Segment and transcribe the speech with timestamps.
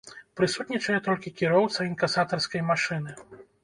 [0.39, 3.11] Прысутнічае толькі кіроўца інкасатарскай машыны.